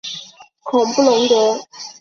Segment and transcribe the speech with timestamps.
[0.63, 1.59] 孔布龙德。